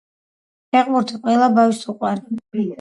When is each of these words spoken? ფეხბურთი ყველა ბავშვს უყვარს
ფეხბურთი 0.77 1.21
ყველა 1.27 1.53
ბავშვს 1.61 1.93
უყვარს 1.97 2.29